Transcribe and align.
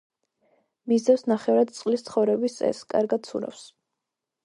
მისდევს 0.91 1.25
ნახევრად 1.33 1.75
წყლის 1.81 2.07
ცხოვრების 2.09 2.59
წესს; 2.63 2.91
კარგად 2.97 3.33
ცურავს. 3.33 3.67